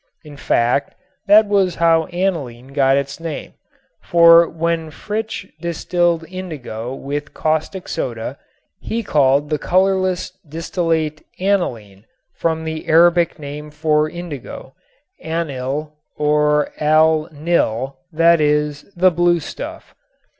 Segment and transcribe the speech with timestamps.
[0.23, 0.95] In fact
[1.27, 3.53] that was how aniline got its name,
[4.01, 8.39] for when Fritzsche distilled indigo with caustic soda
[8.79, 14.73] he called the colorless distillate "aniline," from the Arabic name for indigo,
[15.23, 19.93] "anil" or "al nil," that is, "the blue stuff."